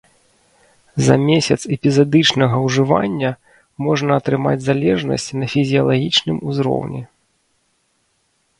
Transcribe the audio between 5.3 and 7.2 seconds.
на фізіялагічным узроўні.